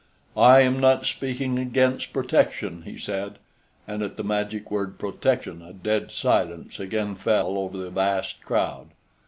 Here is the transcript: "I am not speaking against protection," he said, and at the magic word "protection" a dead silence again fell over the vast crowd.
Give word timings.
"I 0.35 0.61
am 0.61 0.79
not 0.79 1.05
speaking 1.05 1.59
against 1.59 2.11
protection," 2.11 2.81
he 2.87 2.97
said, 2.97 3.37
and 3.87 4.01
at 4.01 4.17
the 4.17 4.23
magic 4.23 4.71
word 4.71 4.97
"protection" 4.97 5.61
a 5.61 5.73
dead 5.73 6.11
silence 6.11 6.79
again 6.79 7.13
fell 7.15 7.55
over 7.55 7.77
the 7.77 7.91
vast 7.91 8.41
crowd. 8.41 8.87